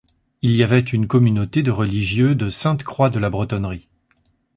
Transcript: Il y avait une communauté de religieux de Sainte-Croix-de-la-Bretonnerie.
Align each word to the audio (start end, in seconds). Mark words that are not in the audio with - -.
Il 0.41 0.53
y 0.55 0.63
avait 0.63 0.79
une 0.79 1.05
communauté 1.05 1.61
de 1.61 1.69
religieux 1.69 2.33
de 2.33 2.49
Sainte-Croix-de-la-Bretonnerie. 2.49 3.87